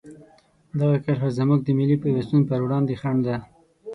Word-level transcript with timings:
دغه 0.79 0.97
کرښه 1.03 1.29
زموږ 1.39 1.59
د 1.63 1.69
ملي 1.77 1.97
پیوستون 2.03 2.41
په 2.49 2.55
وړاندې 2.63 2.99
خنډ 3.01 3.19
ده. 3.27 3.35